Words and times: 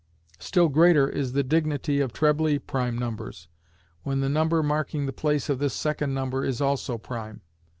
Still 0.39 0.67
greater 0.67 1.07
is 1.07 1.33
the 1.33 1.43
dignity 1.43 1.99
of 2.01 2.11
trebly 2.11 2.57
prime 2.57 2.97
numbers; 2.97 3.47
when 4.01 4.19
the 4.19 4.29
number 4.29 4.63
marking 4.63 5.05
the 5.05 5.13
place 5.13 5.47
of 5.47 5.59
this 5.59 5.75
second 5.75 6.11
number 6.11 6.43
is 6.43 6.59
also 6.59 6.97
prime. 6.97 7.41